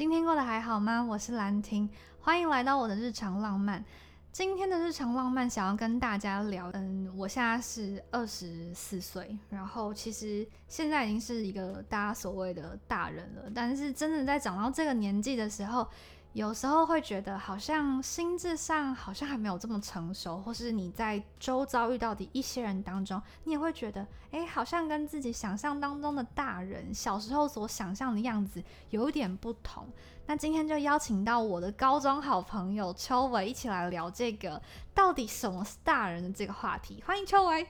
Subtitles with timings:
[0.00, 1.04] 今天过得还好吗？
[1.04, 1.86] 我是兰婷，
[2.22, 3.84] 欢迎来到我的日常浪漫。
[4.32, 15.86] 今天的日常浪漫想要跟大家聊，嗯，我现在是二十四岁，然后其实现在已经是一个大家所谓的大人了，但是真的在长到这个年纪的时候。
[16.32, 29.88] 有时候会觉得好像心智上好像还没有这么成熟，或是你在周遭遇到的一些人当中，你也会觉得，哎，好像跟自己想象当中的大人小时候所想象的样子有一点不同。
[30.26, 34.62] 那今天就邀请到我的高中好朋友邱伟一起来聊这个
[34.94, 37.02] 到底什么是大人的这个话题。
[37.04, 37.66] 欢迎邱伟。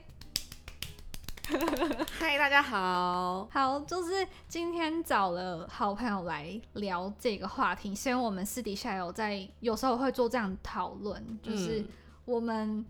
[2.17, 7.93] 嗨，大家好，好，就是今天找了好朋友来聊这个话题。
[7.93, 11.83] 虽然我们私底下有在，有时候会做这样讨论，就是
[12.25, 12.85] 我们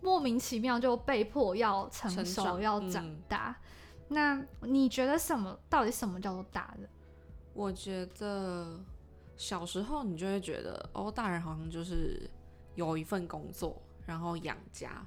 [0.00, 3.56] 莫名其妙就被迫要成熟、要长大。
[4.08, 5.58] 那你觉得什么？
[5.70, 6.88] 到底什么叫做大人？
[7.54, 8.78] 我觉得
[9.36, 12.28] 小时候你就会觉得，哦，大人好像就是
[12.74, 15.06] 有一份工作，然后养家。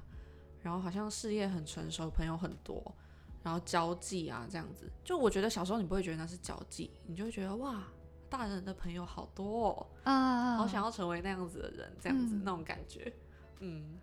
[0.62, 2.82] 然后好像事业很成熟，朋友很多，
[3.42, 7.84] 然后交际啊这样子，就我觉得小时候你不会觉得那是交际，你就会觉得哇，
[8.28, 13.12] 大人的朋友好多哦，啊，好想要成为那样子的人，这样子那种感觉，
[13.60, 13.98] 嗯。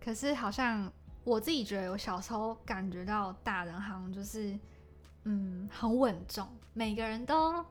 [0.00, 0.92] 可是好像
[1.24, 4.58] 我自己觉得，我小时候感觉到大人好像就是，
[5.24, 7.64] 嗯，很稳重，每个人都。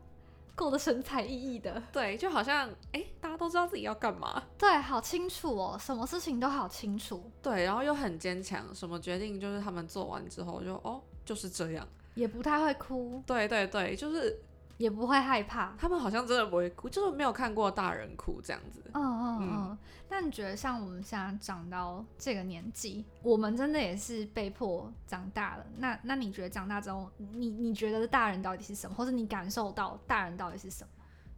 [0.55, 14.39] 过得神采奕奕的， 对，就好像哎，大家都知道自己要干嘛，对，好清楚哦，什么事情都好清楚，对，然后又很坚强，什么决定就是他们做完之后就哦就是这样，也不太会哭，对对对，就是。
[14.83, 18.83] 也不会害怕，他们好像真的不会哭，就是没有看过大人哭这样子。
[18.93, 19.77] 嗯嗯嗯。
[20.09, 25.65] 那你觉得像我们现在长到这个年纪，我们真的也是被迫长大了？
[25.77, 30.89] 那那你觉得长大之后，你你觉得大人到底是什么，或者你感受到大人到底是什么？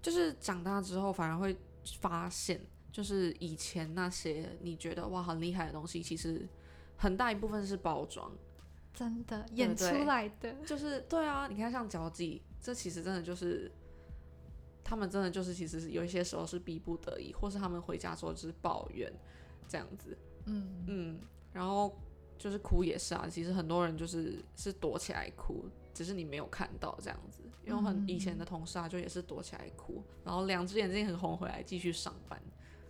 [0.01, 1.55] 就是长大之后反而会
[1.99, 2.59] 发现，
[2.91, 6.49] 就是以前那些你觉得哇很厉害的东西，其实
[6.97, 8.31] 很大一部分是包装，
[8.91, 10.51] 真的演出来的。
[10.65, 12.41] 就是对啊，你看像交际。
[12.65, 13.71] 这其实真的就是，
[14.83, 19.13] 他们真的就是，其实是有一些时候是逼不得已，或是他们回家之后就是抱怨
[19.67, 21.19] 这样子，嗯嗯，
[21.53, 21.95] 然后
[22.39, 32.41] 就是哭也是啊，其实很多人就是是躲起来哭，只是你没有看到这样子，因为很以前的同事啊，就也是躲起来哭，然后两只眼睛很红回来继续上班，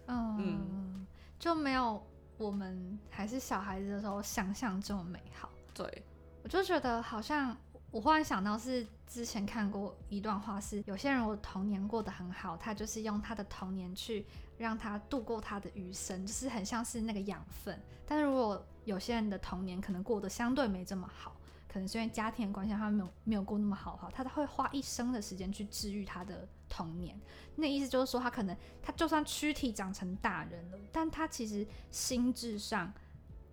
[0.08, 1.06] 嗯，
[1.38, 2.02] 就没有
[2.38, 5.50] 我们还是小孩子的时候想象这么美好。
[5.74, 6.04] 对，
[6.44, 7.58] 我就觉得好像。
[7.96, 14.26] 我忽然想到，是之前看过一段话，是有些人我童年过得很好，他就是用他的童年去
[14.58, 17.82] 让他度过他的余生，就是很像是那个养分。
[18.06, 21.38] 但是如果有些人的童年可能过得相对没这么好，
[21.70, 27.18] 可能是因为家庭关系，他没有没有过那么好哈，他会花一生的时间去治愈他的童年。
[27.56, 32.92] 那意思就是说，他可能他就算躯体长成大人了，但他其实心智上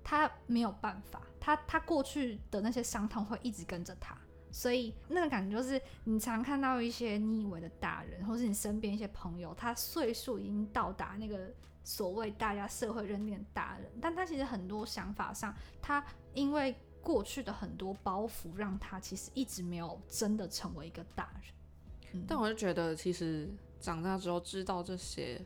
[0.02, 4.18] 他没有办法，他他过去的那些伤痛会一直跟着他。
[4.52, 11.50] 所以那个感觉就是，你常看到一些你以为的大人，或是你身边一些朋友，他岁数已经到达那个
[11.82, 16.04] 所谓大家社会认定的大人，但他其实很多想法上，他
[16.34, 22.24] 因为过去的很多包袱，让他其实一直没有真的成为一个大人。
[22.28, 23.48] 但我就觉得，其实
[23.80, 25.40] 长大之后知道这些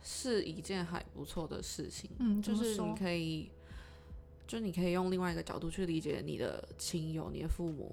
[0.00, 2.08] 是一件还不错的事情。
[2.20, 3.50] 嗯，就是你可以，
[4.46, 7.92] 就你可以用另外一个角度去理解你的亲友、你的父母。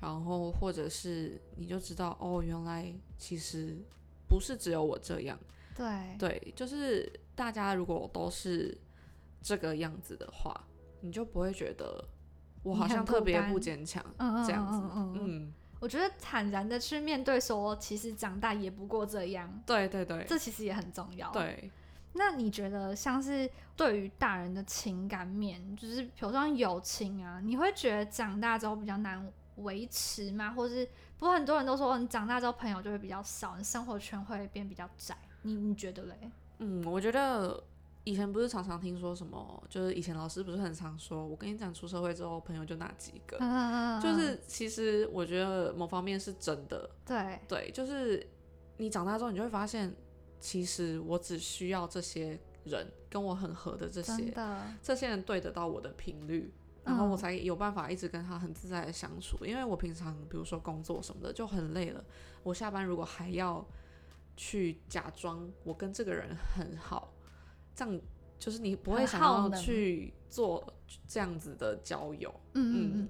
[0.00, 3.76] 然后，或者是你就知道哦，原来其实
[4.28, 5.38] 不是只有我这样。
[5.74, 8.76] 对对，就是大家如果都是
[9.42, 10.64] 这个样子的话，
[11.00, 12.02] 你就不会觉得
[12.62, 14.04] 我好像特别不坚强
[14.46, 14.90] 这样子。
[14.94, 19.62] 嗯，我觉得坦然的去面对，说其实长大也不过这样。
[19.66, 21.30] 对对对，这其实也很重要。
[21.30, 21.70] 对，
[22.14, 29.30] 那你觉得像是对于大人的情感面，就是比如说友情啊，你会觉得长大之后比较难？
[29.56, 30.50] 维持吗？
[30.50, 30.86] 或是
[31.18, 35.16] 不过很多人都说，你长大之后朋友就会比较少，你生活圈会变比较窄。
[35.42, 36.30] 你你觉得嘞？
[36.58, 37.62] 嗯，我觉得
[38.04, 43.38] 以前不是常常听说什么，就是以前老师不是很常说，我跟你讲，出社会之后朋友就那几个。
[44.02, 46.88] 就是其实我觉得某方面是真的。
[47.04, 48.26] 对对，就是
[48.76, 49.94] 你长大之后，你就会发现，
[50.40, 54.34] 其实我只需要这些人跟我很合的这些，
[54.82, 56.52] 这些人对得到我的频率。
[56.86, 62.02] 然后我才有办法一直跟他很自在的相处，因为我平常比如说工作什么的就很累了，
[62.44, 63.66] 我下班如果还要
[64.36, 67.12] 去假装我跟这个人很好，
[67.74, 68.00] 这样
[68.38, 70.72] 就是你不会想要去做
[71.08, 72.32] 这样子的交友。
[72.52, 73.08] 嗯嗯嗯，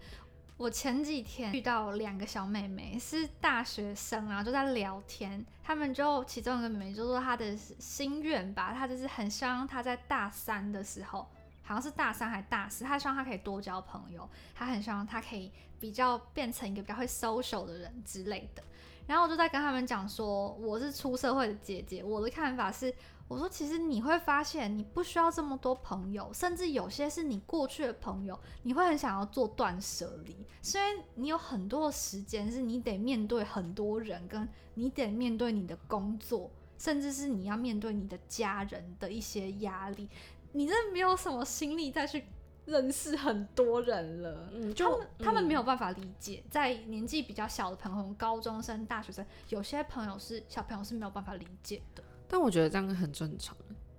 [0.56, 5.44] 我前几天遇到两个小妹妹，是大学生啊，就在聊天。
[5.62, 11.28] 她们就其中一个妹妹就说她的心愿吧，她就是很希望她在大三的时候，
[11.66, 18.62] 好像是大三还大四，他希望他可以多交朋友，他很希望他可以比较变成一个比较会 social 的人之类的。
[19.06, 22.94] 然后我就在跟他们讲说，我是出社会的姐姐，我的看法是。
[23.28, 30.46] 我说，其实你会发现，你不需要这么多朋友，甚至有些是你过去的朋友，你会很想要做断舍离。
[30.62, 36.48] 虽然你有很多的时间，是你得面对很多人，跟你得面对你的工作，
[36.78, 40.08] 甚至是你要面对你的家人的一些压力，
[40.56, 42.24] 你真的没有什么心力再去
[42.64, 44.48] 认识很多人了。
[44.52, 52.02] 嗯，他们他们没有办法理解，在年纪比较小的朋友，高中生、大学生，有些朋友是小朋友是没有办法理解的。
[52.26, 53.56] 但我觉得这样很正常，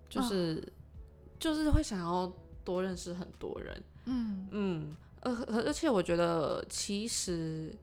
[0.09, 0.73] 就是
[1.39, 2.31] 就是会想要
[2.65, 5.31] 多认识很多人，嗯嗯，而
[5.67, 7.73] 而且我觉得其实，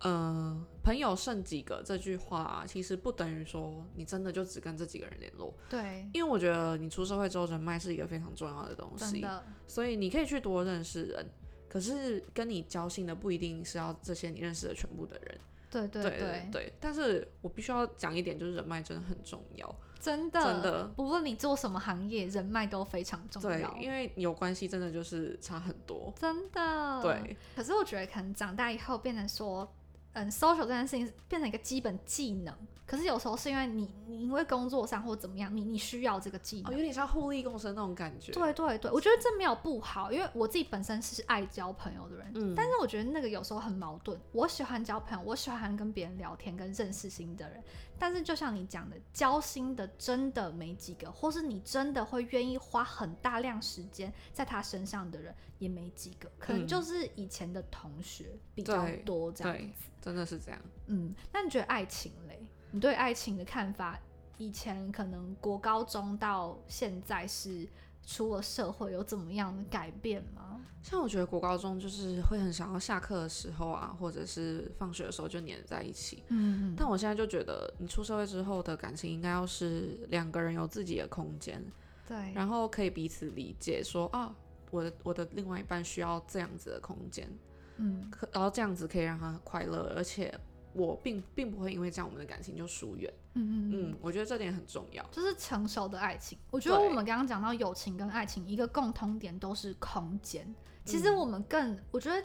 [0.00, 9.24] 呃，朋友剩几个这句话，其实不等于说你真的就只跟这几个人联络，对，因为我觉得你出社会之后人脉是一个非常重要的东西，
[9.66, 11.26] 所以你可以去多认识人，
[11.68, 15.40] 可是跟你交心的不一定是要这些你认识的全部的人。
[15.70, 16.48] 对对对。
[16.50, 23.70] 对，但是我必须要讲一点，就是人脉真的很重要，真的真的，不论你做什么行业，人脉都非常重要。
[23.70, 27.00] 对，因为有关系，真的就是差很多，真的。
[27.00, 29.72] 对，可是我觉得可能长大以后变成说，
[30.12, 32.54] 嗯，social 这件事情变成一个基本技能。
[32.84, 38.32] 可是有时候是因为你，你因为工作上或怎么样，你你需要这个技能，有点像互利共生那种感觉。
[38.32, 44.18] 对对对，我觉得这没有不好，因为我自己本身是爱交朋友的人，嗯，但是我觉得那个有时候很矛盾。
[44.32, 47.62] 我喜欢交朋友，我喜欢跟别人聊天，跟认识新的人，
[48.00, 60.58] 但是就像你讲的，交心的真的没几个，或是你真的会愿意花很大量时间在他身上的人也没几个，可能就是以前的同学比较多这样子，真的是这样。
[60.86, 62.40] 嗯，那你觉得爱情嘞？
[62.70, 64.00] 你对爱情的看法，
[64.38, 67.68] 以前可能国高中到现在是
[68.06, 70.60] 出了社会有怎么样的改变吗？
[70.82, 76.22] 像我觉得国高中就是会很想要下课的时候啊，或者是放学的时候就黏在一起。
[76.28, 76.74] 嗯嗯。
[76.76, 81.62] 但我现在就觉得，你出社会之后的感情应该要是两个人有自己的空间，
[82.08, 84.34] 对，然后可以彼此理解，说啊，
[84.70, 87.28] 我的我的另外一半需要这样子的空间，
[87.76, 90.32] 嗯，可然后这样子可以让他快乐，而且。
[90.72, 96.38] 我并并不会因为这样我们的感情就疏远，嗯嗯嗯，我觉得这点很重要，就是成熟的爱情。
[96.50, 100.54] 我觉得我们刚刚讲到友情跟爱情，一个共通点都是空间。
[100.84, 102.24] 其实我们更，我觉得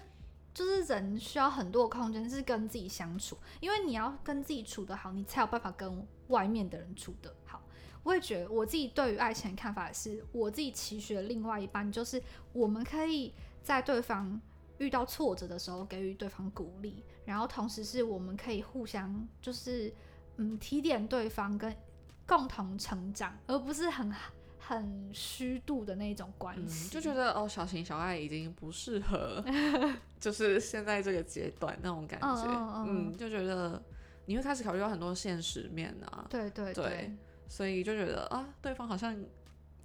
[0.53, 7.61] 就是人需要很多空间是跟自己相处，因为你要跟自己处得好，你才有办法跟外面的人处得好。
[8.03, 12.21] 我也觉得我自己对于爱情的看法是，我自己期许的另外一半就是
[12.53, 13.33] 我们可以
[13.63, 14.39] 在对方。
[14.77, 19.93] 遇到挫折的时候，给予对方鼓励，然后同时是我们可以互相就是
[20.37, 21.75] 嗯提点对方，跟
[22.27, 24.11] 共同成长，而不是很
[24.57, 26.89] 很虚度的那种关系。
[26.89, 29.43] 就觉得哦，小情小爱已经不适合，
[30.19, 32.83] 就是现在这个阶段那种感觉。
[32.87, 33.81] 嗯，就觉得
[34.25, 36.25] 你会开始考虑到很多现实面啊。
[36.29, 37.15] 对对对，
[37.47, 39.15] 所以就觉得啊，对方好像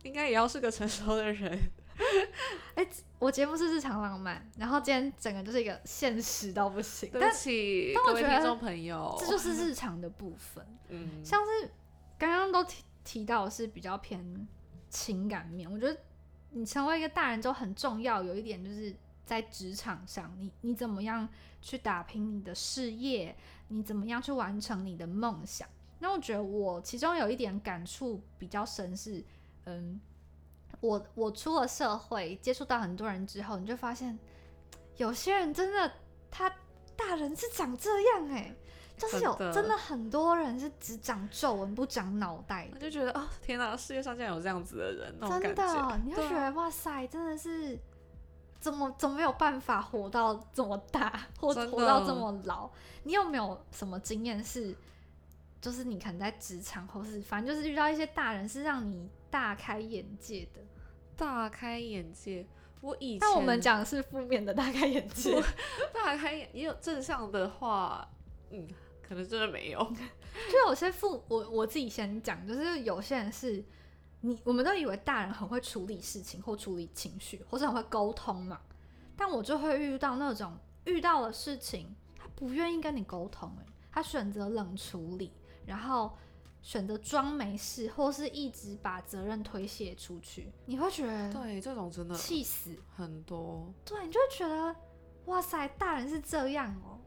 [0.02, 1.58] 应该也要是个成熟的人。
[2.74, 2.88] 哎，
[3.18, 7.10] 我节目是日常浪漫，然后今天整个就是一个现实到不行。
[7.10, 10.66] 对不起，各位听众朋友， 这就是日常的部分。
[10.88, 11.70] 嗯，像是
[12.18, 14.46] 刚刚都提提到是比较偏
[14.88, 16.00] 情感面，我觉得
[16.50, 21.28] 你成为一个大人之后很重要，有一点就是在职场上，你你怎么样
[21.60, 23.36] 去打拼你的事业，
[23.68, 25.68] 你怎么样去完成你的梦想。
[25.98, 29.22] 那我觉得我其中有一点感触比较深是，
[29.66, 30.00] 嗯。
[30.80, 34.18] 我我出了社会，接触到很多人之后，你就发现
[34.96, 35.92] 有些人真的
[36.30, 36.48] 他
[36.96, 38.54] 大人是长这样哎，
[38.96, 47.78] 就是有真的很多人是只长皱纹不长脑袋，我就觉得哦天哪，世界上竟然有这样子的人，真的，你会觉得哇塞，真的是
[48.58, 52.70] 怎么怎么没有办法活到这么大，或活到这么老？
[53.02, 54.76] 你有没有什么经验是，
[55.62, 60.60] 就是你可能在职场或是反正就是遇到一些大人是让你大开眼界的？
[61.16, 62.46] 大开眼界，
[62.80, 63.18] 我以前。
[63.20, 65.38] 但我们讲的是负面的大开眼界，
[65.92, 68.10] 大开眼也有正向的话，
[68.50, 68.66] 嗯，
[69.02, 69.78] 可能真的没有。
[70.50, 73.62] 就有些父，我我自己先讲，就是有些人是
[74.22, 78.58] 你，我们都以为大人很会处理事情或处理情绪，或者很会沟通嘛。
[79.14, 80.56] 但我就会遇到那种
[80.86, 85.32] 遇到了事情，他不愿意跟你沟通，诶，他选择冷处理，
[85.66, 86.16] 然后。
[86.62, 93.72] 选择装没事，或是一直把责任推卸出去，你会觉得对这种真的气死很多。
[93.84, 94.76] 对，你就会觉得
[95.24, 96.98] 哇塞，大人是这样哦、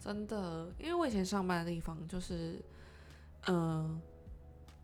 [0.00, 2.62] 真的，因为我以前上班的地方就是，
[3.46, 4.00] 嗯、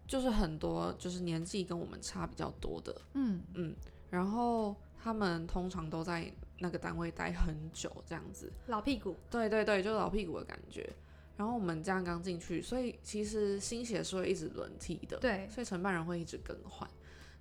[0.06, 3.74] 就是很多就是年纪跟我们差比较多的，嗯嗯，
[4.10, 10.92] 然后他们通常都在那个单位待很久这样子，老屁股，对对对，就是老屁股的感觉。
[11.40, 16.86] 然后我们这样刚进去，所以其实新鞋是会一直轮替的，对，所以承办人会一直更换。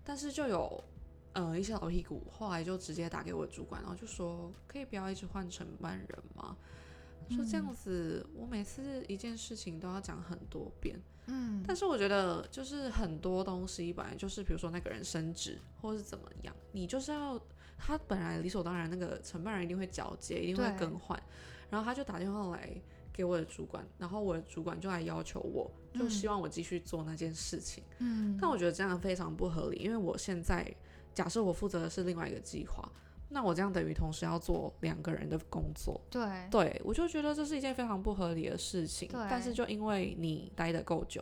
[0.05, 0.81] 但是就有
[1.33, 6.55] 呃一些老屁股，后来就直接打给我的主管，然后就说可以不要一直换承办人吗？
[7.29, 10.97] 说这样子，我每次一件事情都要讲很多遍。
[11.25, 17.37] 嗯，但是我觉得就是很多东西本来就是，比如说那个人升职或是怎么样，你就是要
[17.77, 21.21] 他本来理所当然那个承办人一定会交接，一定会更换，
[21.69, 22.81] 然后他就打电话来
[23.19, 27.83] 给我的主管，然后我的主管就来要求我，就嗯希望我继续做那件事情。
[27.97, 30.73] 嗯，但我觉得这样非常不合理，因为我现在
[31.13, 32.89] 假设我负责的是另外一个计划，
[33.27, 39.09] 那我这样等于同时要做两个人的工作，对，对我就觉得这是一件非常不合理的事情。
[39.09, 41.21] 对但是就因为你待得够久，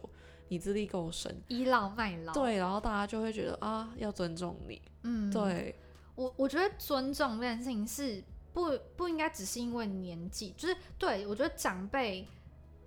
[0.49, 5.73] 你资历够深，倚老卖老，，对，然后大家就会觉得啊，要尊重你，嗯，对，
[6.13, 8.23] 我我觉得尊重这件事情是
[8.57, 12.27] 不不应该只是因为年纪，就是对我觉得长辈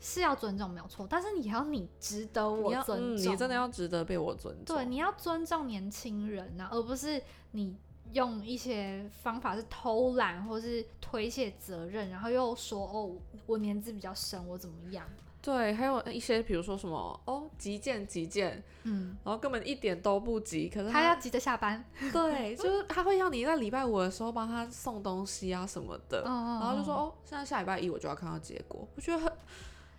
[0.01, 4.75] 是要尊重没有错，但是你要你值得我尊嗯，重，你真的要值得被我尊重。
[4.75, 7.23] 对，你要尊重年轻人呐、而不是
[7.53, 7.77] 你
[8.11, 15.07] 用一些方法是偷懒或是推卸责任，然后又说哦我年纪比较深，我怎么样？
[15.43, 21.83] 对，还有一些比如说什么哦，急件急件，嗯，然后根本一点都不急，可是他要急着下班，
[22.13, 29.33] 对，就是他会要你在礼拜五的时候帮他送东西啊什么的，嗯然后就说哦，现在下礼拜一我就要看到结果，我觉得很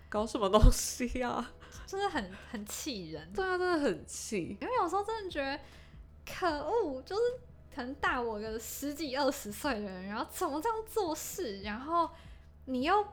[0.10, 1.52] 搞什么东西啊？
[1.88, 3.32] 真的很很气人。
[3.34, 4.58] 对啊，真的很气。
[4.62, 5.60] 因为有时候真的觉得
[6.26, 7.22] 可恶，就是
[7.74, 12.10] 可能大我个十几二十岁的人，然后怎么这样做事，然后
[12.66, 13.06] 你又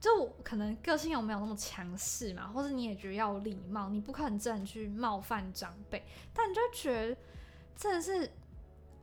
[0.00, 7.16] 就可能个性又没有那么强势嘛，或者你也觉得要有礼貌，你不可能真的去冒犯长辈，但你就觉得
[7.76, 8.30] 真的是。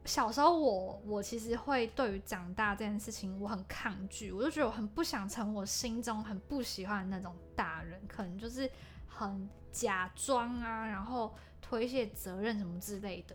[0.05, 8.69] 小时候我我其实会对于长大这件事情我很抗拒，我就觉得我很不想成我心中很不喜欢的那种大人，可能就是
[9.07, 13.33] 很假装啊，然后推卸责任什么之类的，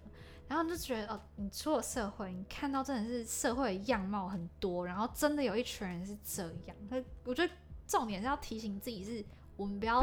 [0.49, 7.53] 然后就觉得哦，你出了社会，你看到真的是社会的样貌很多，然后真的有一群人是这样，那我觉得
[7.87, 9.25] 重点是要提醒自己，是
[9.57, 10.01] 我们不要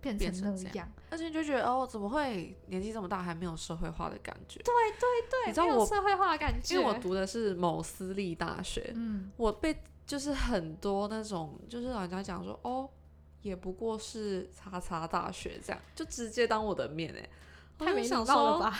[0.00, 4.60] 变变成那样，而且你就觉得哦，怎么会年纪这么大还没有社会化的感觉？
[4.60, 12.88] 对对对，你知道我没有社会化的感觉，因为我读的是某私立大学，嗯，我被就是很多那种就是老人家讲说哦，
[13.42, 17.28] 也不过是叉叉大学这样，就直接当我的面哎、
[17.78, 18.78] 我太没想说貌了吧？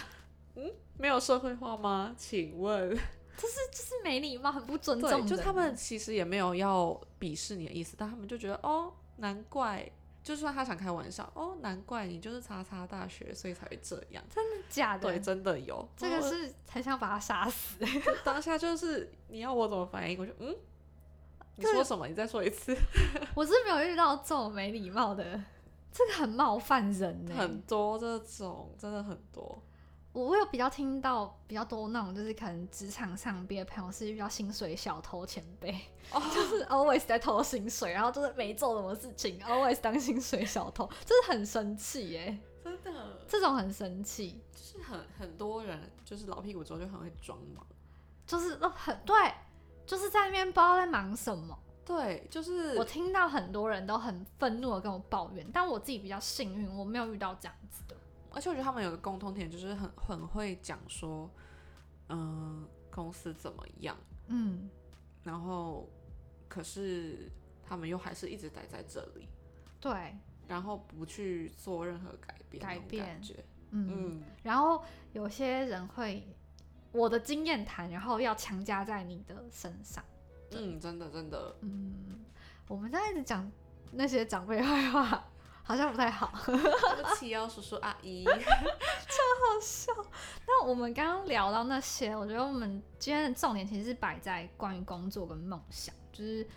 [0.99, 2.15] 没有社会化吗？
[2.17, 9.91] 请问，就是没礼貌，很不尊重就他们其实也没有要鄙视你的意思，但他们就觉得哦，难怪。
[10.21, 14.23] 就算他想开玩笑，哦，难怪你就是叉叉大学，所以才会这样。
[14.29, 15.09] 真的假的？
[15.09, 17.79] 对，真的有这个是很想把他杀死。
[18.25, 20.55] 当下就是你要我怎么反应，我就嗯，
[21.57, 22.07] 你说什么？
[22.07, 22.77] 你再说一次。
[23.35, 25.25] 我是没有遇到这种没礼貌的，
[25.91, 29.63] 这个很冒犯人呢、很多这种，真的很多。
[30.19, 35.71] 我我有比较听到比较多那种，就是可能职场上边的朋友是遇到薪水小偷前辈，
[36.13, 47.65] 哦 就是 always 在偷薪水，然后就是没做什么事情，always 当薪水小偷，就是很生气耶，真的，这种很生气，就是很很多人就是老屁股之后就很会装忙。
[48.27, 49.17] 就是都很对，
[49.87, 51.59] 就是在那边不知道在忙什么。
[51.83, 57.97] 对，就是我听到很多人都很愤怒的跟我抱怨，但我自己比较幸运，我没有遇到这样子的。
[58.39, 61.29] 而且我觉得他们有个共通点，就是很很会讲说，
[62.09, 63.97] 嗯、公司怎么样，
[64.29, 64.71] 嗯，
[65.25, 65.89] 然后
[66.47, 67.29] 可是
[67.65, 69.27] 他们又还是一直待在这里，
[69.81, 70.17] 对，
[70.47, 73.91] 然后不去做任何改变，改变感觉，嗯。
[73.91, 76.25] 嗯，然后有些人会
[76.93, 80.05] 我的经验谈，然后要强加在你的身上。
[80.53, 82.25] 嗯，真的真的，嗯，
[82.69, 83.51] 我们在一直讲
[83.91, 85.28] 那些长辈坏话，
[85.69, 86.33] 好像不太好。
[86.47, 86.57] 对
[87.03, 89.93] 不起哦，叔叔阿姨， 超好笑。
[90.47, 96.49] 那我们刚刚聊到那些，我觉得我们今天的重点其实是摆在关于工作跟梦想，就是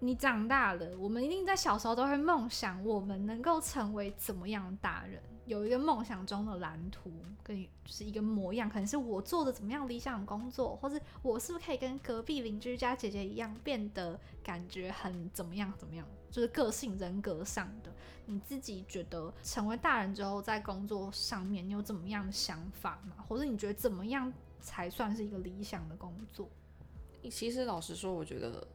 [0.00, 7.10] 你长大了，我们一定在小时候都会梦想我们能够成为怎么样的大人，有一个梦想中的蓝图，
[7.42, 17.92] 跟就是一个模样，可能是我做的怎么样理想的工作，或是我是不是可以跟隔壁邻居家姐姐一样，变得感觉很怎么样怎么样，就是个性人格上的。
[18.24, 23.16] 你自己觉得成为大人之后，在工作上面你有怎么样的想法吗？
[23.26, 26.48] 或者你觉得怎么样才算是一个理想的工作？
[27.30, 28.66] 其实老实说，我觉得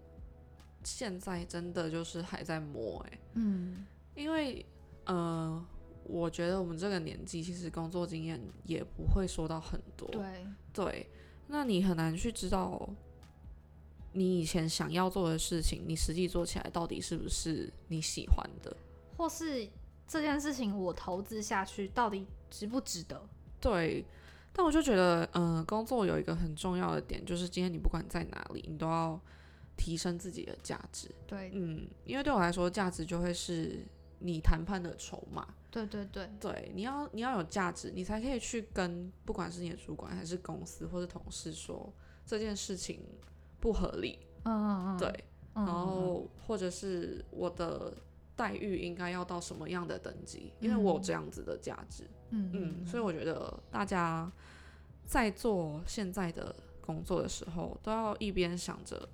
[0.83, 4.65] 现在真的就是还在摸哎、嗯，因为
[5.05, 5.65] 呃，
[6.09, 11.09] 我觉得我们这个年纪其实工作经验也不会说到很多，对，对，
[11.47, 12.89] 那你很难去知道
[14.13, 18.75] 你以前想要做的事情，你实际做起来到底是不是你喜欢的。
[19.17, 19.67] 或是
[20.07, 23.21] 这件事情我投资下去到底值不值得？
[23.59, 24.05] 对，
[24.53, 29.19] 但我就觉得，嗯、工作有一个很重要的点，就是今天你不管在哪里，你都要
[29.75, 31.09] 提升自己的价值。
[31.27, 33.85] 对，嗯，因为对我来说，价值就会是
[34.19, 35.47] 你谈判的筹码。
[35.85, 41.93] 对对对，对，你要你要有价值，你才可以去跟不管是你的主管还是公司或者同事说
[42.25, 43.01] 这件事情
[43.59, 44.19] 不合理。
[44.43, 45.23] 嗯嗯嗯，对，
[45.55, 47.93] 嗯，然后或者是我的
[48.35, 52.03] 待遇应该要到什么样的等级，因为我有这样子的价值。
[52.29, 54.31] 嗯嗯，所以我觉得大家
[55.05, 59.07] 在做现在的工作的时候，都要一边想着，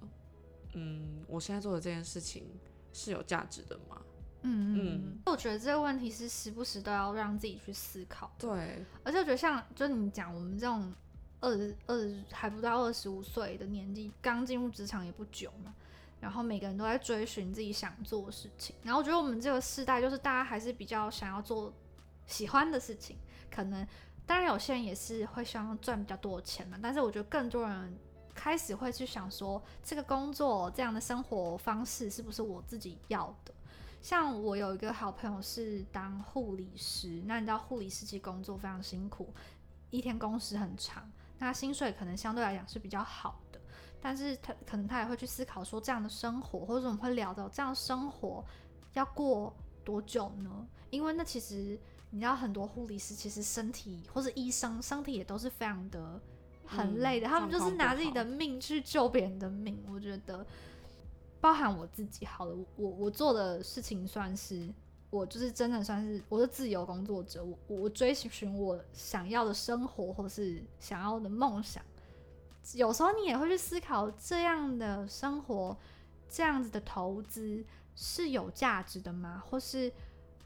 [0.74, 2.46] 嗯，我现在做的这件事情
[2.92, 4.02] 是有价值的吗？
[4.44, 8.32] 嗯嗯嗯嗯，我觉得这个问题是时不时都要让自己去思考。
[8.38, 10.94] 对，而且我觉得像就你讲我们这种
[11.42, 11.96] 二十二
[12.32, 15.74] 还不到二十五岁的年纪，刚进入职场也不久嘛，
[16.20, 18.76] 然后每个人都在追寻自己想做的事情。
[18.84, 21.74] 然后我觉得我们这个世代就是大家还是比较想要做
[22.28, 23.18] 喜欢的事情，
[23.50, 23.86] 可能
[24.26, 27.98] 当然有些人也是会想要赚比较多的钱嘛，但是我觉得更多人。
[28.36, 33.54] 开始会去想说，这个工作这样的生活方式是不是我自己要的？
[34.04, 39.34] 像我有一个好朋友是当护理师，那你知道护理师其实工作非常辛苦，
[39.92, 43.62] 一天工时很长，那薪水可能相对来讲是比较好的，
[44.02, 48.44] 但是他可能他也会去思考说，这样的生活，或者我们会聊到这样的生活
[48.92, 49.56] 要过
[49.86, 50.68] 多久呢？
[50.90, 51.80] 因为那其实
[52.10, 56.20] 你知道，很多护理师其实身体或者医生身体也都是非常的
[56.66, 60.46] 很累的，嗯他们就是拿自己的命去救别人的命，我觉得。
[61.44, 64.74] 包含我自己好了，我我做的事情算是
[65.10, 71.84] 我就是真的算是我是自由工作者，我我追寻我想要的生活或是想要的梦想。
[72.76, 75.76] 有时候你也会去思考，这样的生活，
[76.30, 77.62] 这样子的投资
[77.94, 79.44] 是有价值的吗？
[79.46, 79.92] 或是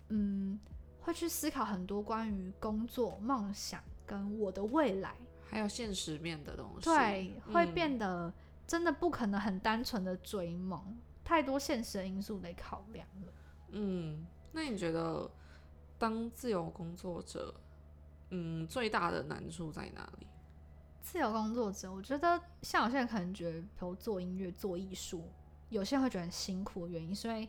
[0.10, 0.60] 嗯，
[1.02, 5.14] 会去思考很多关于工作、梦想跟我的未来。
[5.46, 8.34] 还有现实面的东西，对，会嗯变得
[8.68, 13.34] 真的不可能很单纯的追梦，太多现实的因素得考量了。
[13.70, 15.32] 嗯，那你觉得
[15.98, 17.56] 当自由工作者，
[18.30, 20.28] 嗯，最大的难处在哪里？
[21.02, 25.32] 自由工作者，我觉得像有些人可能觉得，比如做音乐、做艺术，
[25.70, 27.48] 有些人会觉得很辛苦的原因，所以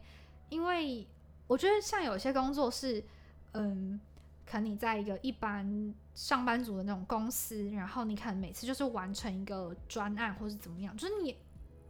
[0.48, 1.04] 因为
[1.48, 3.04] 我觉得像有些工作是，
[3.52, 4.00] 嗯，
[4.48, 11.36] 可能你在一个一般上班族的那种公司，然后你可能每次就是完成一个专案或是怎么样，就是你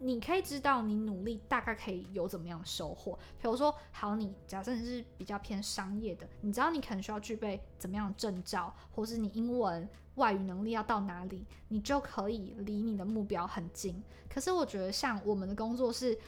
[0.01, 3.19] 你可以知道你努力大概可以有怎么样的收获。
[3.41, 14.03] 比如说，好，你假设你是比较偏商业的，你知道你可能需要具备怎么样的证照，或是你英文外语能力要到哪里，你就可以离你的目标很近。
[14.29, 16.19] 可是我觉得像我们的工作是，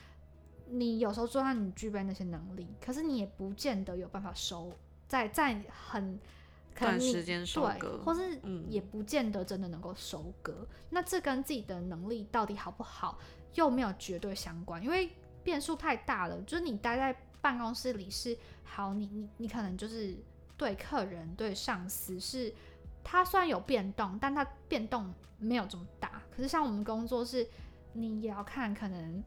[0.68, 4.72] 你有时候就算你具备那些能力，可是你也不见得有办法收
[5.10, 6.16] 在在很
[6.72, 10.64] 可能短时间收对割，或是嗯也不见得真的能够收割。
[10.90, 13.18] 那这跟自己的能力到底好不好，
[13.54, 15.10] 又没有绝对相关，因为
[15.42, 16.40] 变数太大了。
[16.42, 20.16] 就是你待在办公室里是好，你你你可能就是
[20.56, 22.54] 对客人、对上司是，
[23.02, 26.22] 他虽然有变动，但他变动没有这么大。
[26.30, 27.44] 可是像我们工作是，
[27.94, 29.24] 你也要看可能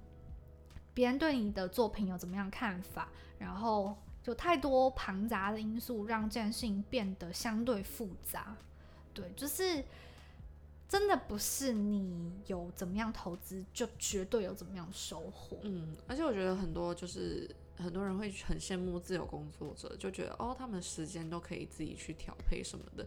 [0.93, 8.55] 别人对你的作品有怎么样看法，然后有太多庞杂的因素，让这件事情变得相对复杂。
[9.13, 9.83] 对，就是
[10.87, 15.57] 真的不是你有怎么样投资，就绝对有怎么样收获。
[15.63, 23.05] 嗯，而且我觉得很多就是很多人会很羡慕自由工作者，就觉得哦，他们时间都可以自己去调配什么的，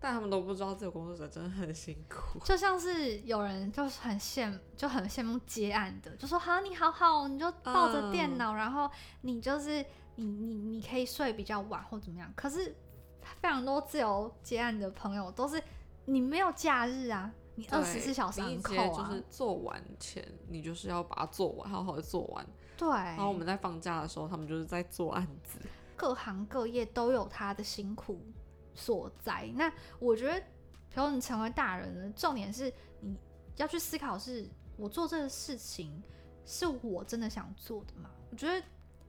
[0.00, 2.38] 但他们都不知道自由工作者真的很辛苦。
[2.44, 8.90] 就像是有人就是很羡，就很羡慕接案的，就说好，你好好，你就抱着电脑，然后
[9.22, 9.84] 你就是
[10.18, 12.32] 你你你可以睡比较晚或怎么样。
[12.34, 12.74] 可是
[13.40, 15.62] 非常多自由接案的朋友都是
[16.04, 22.46] 你没有假日啊，你二十四小时你一很扣啊，节就是做完前，你就是要把它做完，好好的做完。
[22.76, 22.88] 对。
[22.88, 25.60] 然后我们在放假的时候，他们就是在做案子。
[25.96, 28.20] 各行各业都有他的辛苦
[28.74, 29.48] 所在。
[29.54, 33.16] 那我觉得，比如你成为大人了，重点是你
[33.56, 36.02] 要去思考是，我做这个事情
[36.44, 38.10] 是我真的想做的吗？
[38.30, 38.64] 我觉得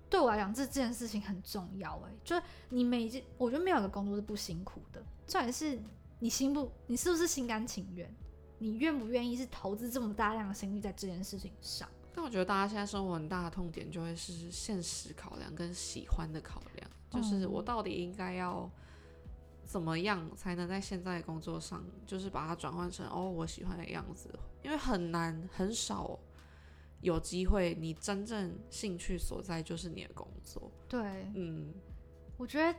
[0.09, 1.95] 对我来讲，这这件事情很重要。
[2.05, 5.79] 哎，就是你每一件，我觉得没有一个工作是不辛苦的，重点是
[6.19, 8.13] 你心不，你是不是心甘情愿？
[8.57, 11.87] 你愿不愿意是投资这么大量的心力在这件事情上？
[12.13, 18.69] 但我觉得大家现在生活很大的痛点就会是现实考量跟喜欢的考量，就是我到底应该要
[19.63, 24.29] 怎么样才能在现在的工作上，就是把它转换成哦我喜欢的样子，
[24.63, 26.19] 因为很难很少
[27.01, 30.71] 有机会，你真正兴趣所在就是你的工作。
[30.87, 31.01] 对，
[31.35, 31.73] 嗯，
[32.37, 32.77] 我觉得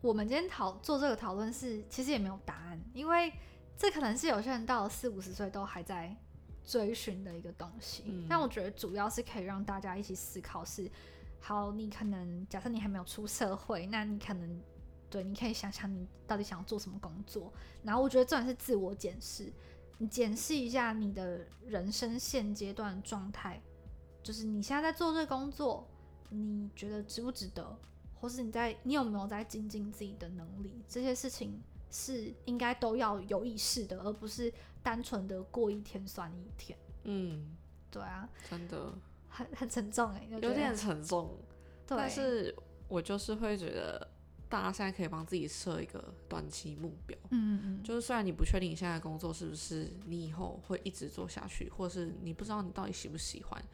[0.00, 3.32] 我们今天讨做这个讨论是其实也没有答案，因为
[3.76, 6.16] 这可能是有些人到了四五十岁都还在
[6.64, 8.04] 追寻的一个东西。
[8.06, 10.90] 嗯但我觉得主要是可以让大家一起思考是，
[11.40, 14.60] 好，你可能假设你还没有出社会，那你可能
[15.08, 17.52] 对，你可以想想你到底想要做什么工作。
[17.82, 19.52] 然后我觉得这点是自我检视，
[20.00, 23.60] 你检视一下你的人生现阶段状态，
[24.22, 25.86] 就是你现在在做这个工作，
[26.30, 27.78] 你觉得值不值得？
[28.18, 30.82] 或是你在你有没有在精进自己的能力？
[30.88, 34.50] 这些事情是应该都要有意识的，而不是
[34.82, 36.78] 单纯的过一天算一天。
[37.04, 37.54] 嗯，
[37.90, 38.94] 对啊，真的
[39.28, 41.36] 很很沉重哎、有点沉重，
[41.86, 42.56] 对，但是
[42.88, 44.10] 我就是会觉得
[44.50, 47.16] 大家现在可以帮自己设一个短期目标。
[47.30, 53.64] 嗯嗯嗯，就是虽然你不确定你现在的工作是不是你以后会一直做下去，或是你不知道你到底喜不喜欢，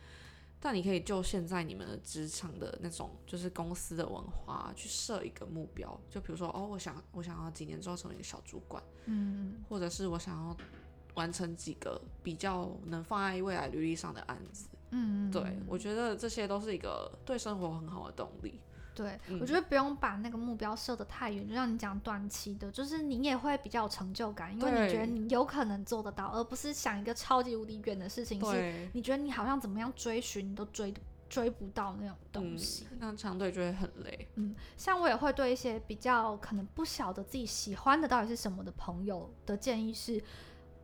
[0.60, 10.56] 但你可以就现在你们的职场的那种就是公司的文化去设一个目标，就比如说哦，我想我想要几年之后成为一个小主管，嗯嗯或者是我想要
[11.14, 14.68] 完成几个比较能放在未来履历上的案子。
[14.90, 18.60] 嗯嗯，对我觉得这些都是一个对生活很好的动力。
[18.96, 30.94] 对，嗯我觉得不用把那个目标设得太远，就像你讲短期的，就是你也会比较有成就感，因为你觉得你有可能做得到，而不是想一个超级无敌远的事情，是，你觉得你好像怎么样追寻你都追
[31.28, 34.28] 追不到那种东嗯西。，那相对就会很累。
[34.36, 40.22] 嗯，像我也会对一些比较可能不晓得自己喜欢的到底是什么的朋友的建议是，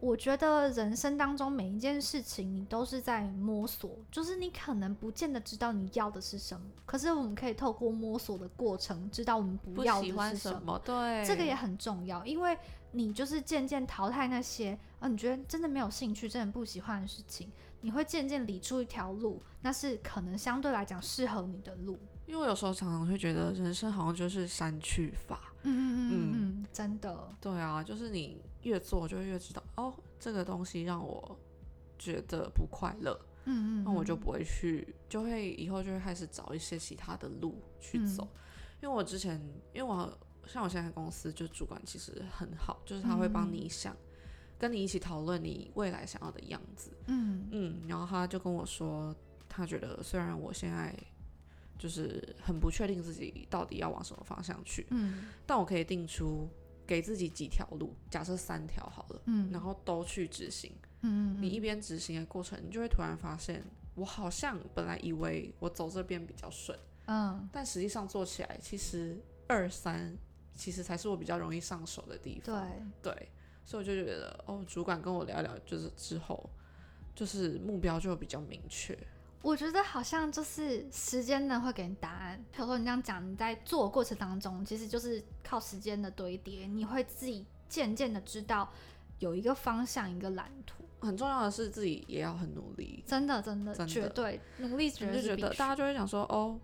[0.03, 10.59] 我觉得人生当中每一件事情你都是在摸索，就是你可能不见得知道你要的是什么，可是我们可以透过摸索的过程知道我们不不要的是什么。
[10.59, 10.83] 什么？
[10.85, 12.59] 对，这个也很重要，因为
[12.91, 21.97] 你就是渐渐淘汰那些啊，你觉得真的没有兴趣、真的不喜欢的事情，你会渐渐理出一条路，那是可能相对来讲适合你的路。
[22.27, 25.52] 因为我有时候常常会觉得人生好像就是删去法。
[25.65, 31.39] 嗯嗯嗯真的，对啊，就是你越做就越知道，哦，这个东西让我
[31.99, 33.13] 觉得不快乐，
[33.45, 38.07] 嗯嗯，嗯那我就不会去，就会以后就会开始找一些其他的路去嗯。
[38.07, 38.29] 走。
[38.81, 39.41] 因为我之前，
[39.73, 40.13] 因为我
[40.47, 43.53] 像我现在公司就主管其实很好，就是他会帮嗯。
[43.53, 43.97] 你想，
[44.59, 46.91] 跟你一起讨论你未来想要的样子。
[47.07, 47.47] 嗯。
[47.53, 49.15] 嗯，然后他就跟我说，
[49.49, 50.93] 他觉得虽然我现在
[51.83, 56.49] 就是很不确定自己到底要往什么方向去，嗯但我可以定出
[56.87, 60.71] 给自己几条路，假设三条好了，嗯，然后都去执行。
[61.01, 63.65] 嗯嗯你一边执行的过程，你就会突然发现，
[63.97, 70.17] 我好像本来以为我走这边比较顺，嗯但实际上做起来其实二三
[70.55, 72.65] 其实才是我比较容易上手的地方。
[73.03, 73.13] 对，
[73.65, 76.49] 所以我就觉得，哦，主管跟我聊聊，就是之后
[77.13, 78.97] 就是目标就比较明确。
[79.43, 82.43] 我觉得好像就是时间呢会给你答案。
[82.53, 88.73] 比如说你这样讲，你在做的过程当中，其实就是靠时间的堆叠，你会自己渐渐的知道
[89.19, 90.85] 有一个方向，一个蓝图。
[91.01, 96.57] 很重要的是自己也要很努力，真的，真的，真的绝对努力，绝你就觉对是必须得大家就会想说，哦，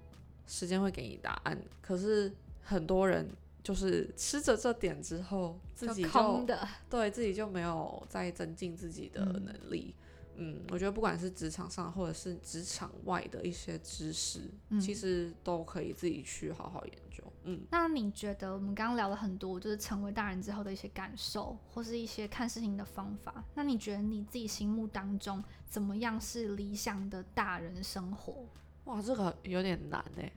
[0.46, 3.28] 时间会给你答案，可是很多人
[3.64, 6.68] 就是吃着这点之后，自己空的。
[6.88, 9.92] 对自己就没有再增进自己的嗯能力。
[9.96, 10.04] 嗯
[10.70, 17.24] 我觉得不管是职场上或者是职场外的一些知识，嗯其实都可以自己去好好研究。
[17.44, 23.44] 嗯，那你觉得我们刚刚聊了很多，就是成为大人之后的一些感受，或是一些看事情的方法。
[23.54, 28.46] 那你觉得你自己心目当中怎么样是理想的大人生活？
[28.84, 30.30] 哇，这个有点难哎。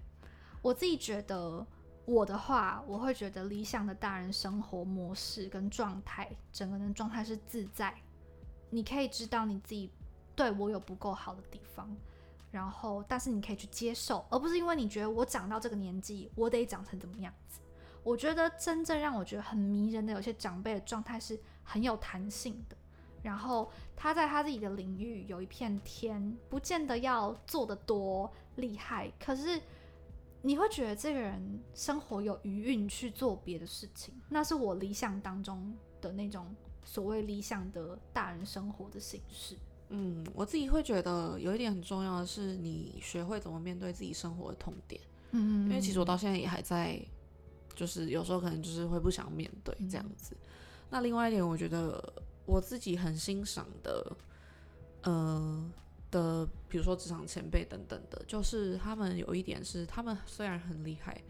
[0.62, 1.66] 我自己觉得，
[2.06, 7.96] 我的话，我会觉得理想的大人生活模式跟状态，整个人状态是自在。
[8.72, 9.92] 你可以知道你自己
[10.36, 11.96] 对我有不够好的地方，
[12.50, 17.60] 然后但是你可以去接受，而不是因为你觉得我长到这个年纪，我得长成怎么样子。
[18.04, 22.76] 我觉得真正让我觉得很迷人的，有些长辈的状态是很有弹性的。
[23.22, 29.62] 然后他在他自己的领域有一片天，不见得要做得多厉害，可是
[30.42, 36.48] 你会觉得这个人生活有余韵去做别的事情，那是我理想当中的那种
[36.84, 39.56] 所谓理想的大人生活的形式。
[39.90, 45.02] 嗯，我自己会觉得有一点很重要的是，你学会怎么面对自己生活的痛点。
[45.32, 47.00] 嗯因为其实我到现在也还在，
[47.76, 50.36] 就是有时候可能就是会不想面对这样子。
[50.90, 52.02] 那另外一点，我觉得
[52.46, 54.18] 我自己很欣赏的，
[55.04, 55.72] 呃
[56.10, 61.22] 的，比如说职场前辈等等的，就是他们有一点是，他们虽然很厉害，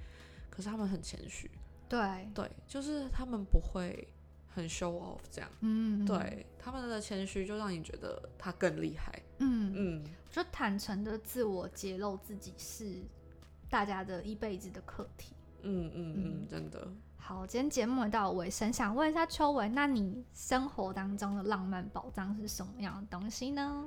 [0.50, 1.50] 可是他们很谦虚。
[1.88, 4.08] 对，对，就是他们不会
[4.54, 5.50] 很 show off 这样。
[5.62, 9.22] 嗯，对，他们的谦虚就让你觉得他更厉害。
[9.40, 13.02] 嗯，嗯，就坦诚的自我揭露自己是
[13.70, 15.34] 大家的一辈子的课题。
[15.64, 16.88] 嗯嗯嗯嗯，真的。
[17.16, 23.86] 好，今天节目到尾声，想问一下秋文，那你生活当中的浪漫宝藏是什么样的东西呢？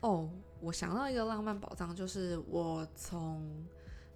[0.00, 0.30] 哦，
[0.60, 3.66] 我想到一个浪漫宝藏，就是我从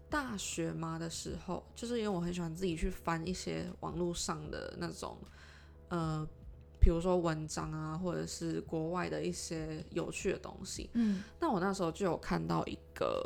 [0.08, 5.18] 大学嘛的时候，就是因为我很喜欢自己去翻一些网络上的那种，
[5.92, 6.26] 呃，
[6.80, 10.88] 比如说文章啊，或者是国外的一些有趣的东西。
[10.94, 13.22] 嗯那我那时候就有看到一个，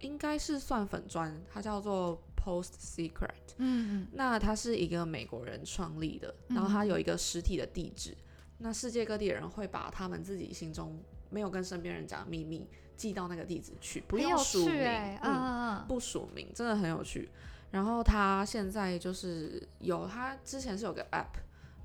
[0.00, 3.52] 应该是算粉砖，它叫做 Post Secret。
[3.58, 8.16] 嗯嗯那它是一个美国人创立的，嗯然后它有一个实体的地址。
[8.56, 17.28] 那世界各地的人会把他们自己心中没有跟身边人讲的秘密寄到那个地址去，不用署名，嗯，不署名，真的很有趣。
[17.70, 21.36] 然后他现在就是有，他之前是有个 app，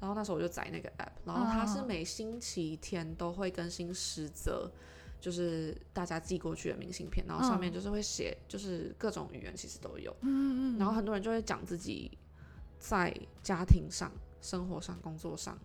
[0.04, 4.70] 然后那时候我就载那个 app，然后它是哦每星期天都会更新十则，
[5.18, 10.14] 就是大家寄过去的明信片，然后上面嗯就是会写，就是各种语言其实都有。
[10.20, 12.18] 嗯嗯，然后很多人就会讲自己
[12.80, 14.12] 在家庭上、
[14.42, 15.58] 生活上、工作上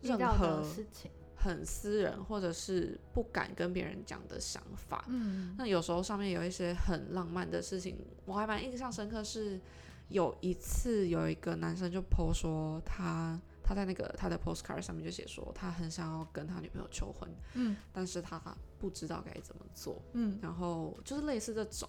[0.00, 5.04] 任何事情，很私人或者是不敢跟别人讲的想法。
[5.08, 9.22] 嗯那有时候上面有一些很浪漫的事情，我还蛮印象深刻。
[9.22, 9.60] 是
[10.08, 13.38] 有一次有一个男生就 po 说他
[13.72, 18.38] 他在那个他的 postcard 上面就写说他很想要跟他女朋友求婚，嗯但是他
[18.78, 20.02] 不知道该怎么做。
[20.12, 21.88] 嗯然后就是类似这种。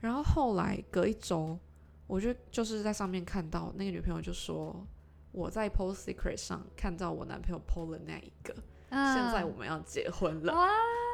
[0.00, 1.58] 然后后来隔一周，
[2.06, 4.86] 我就就是在上面看到那个女朋友就说，
[5.32, 8.54] 我在 Post Secret 上看到我男朋友 PO 了那一个，
[8.90, 10.66] 嗯，现在我们要结婚了，哇，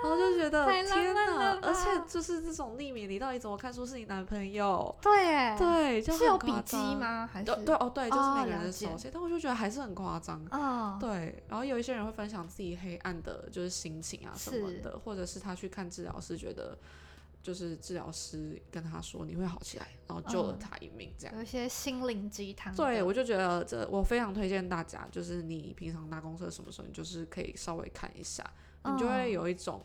[0.02, 4.94] 然后就觉得天哪而且就是这种匿名，你到底怎么看出是你男朋友？
[5.00, 6.76] 对，对，就是有笔记？
[6.94, 7.28] 吗？
[7.32, 10.40] 还是对对哦，对，就是哦每个人的手写，但我就觉得还是很夸张。
[10.50, 16.76] 哦，对，然后有一些人会分享自己黑暗的，就是心情啊什么的，或者是他去看治疗师，觉得
[17.44, 21.36] 就是治疗师跟他说你会好起来，然后救了嗯他一命，这样。
[21.36, 22.74] 有一些心灵鸡汤。
[22.74, 28.42] 对，我就觉得这我非常推荐大家，就是你平常搭公车什么时候，你就是可以稍微看一下，
[28.84, 29.84] 你就嗯会有一种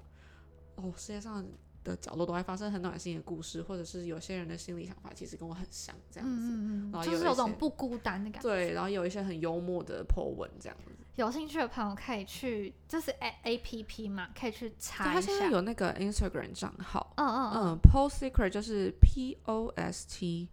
[0.76, 1.45] 哦，世界上
[1.84, 6.36] 的角落都会发生很暖心的故事，或者是有些人的心理想法其实跟我很像，这样子。
[6.36, 8.50] 嗯嗯嗯，然后就是有种不孤单的感觉。
[8.50, 10.92] 对，然后有一些很幽默的 po 文这样子。
[11.15, 15.50] 有兴趣的朋友可以去，就是 A A P P 嘛，可以去，查一他现在。
[15.50, 20.48] 有那个 Instagram 账号，嗯嗯嗯，嗯，Post Secret 就是 P O S T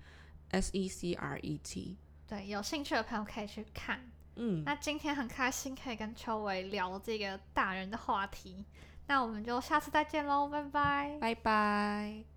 [0.50, 4.10] S E C R E T，对，有兴趣的朋友可以去看。
[4.34, 8.64] 嗯，那今天很开心可以跟秋伟聊这个大人的话题，
[9.08, 11.18] 那我们就下次再见喽，拜拜。
[11.20, 12.35] 拜拜。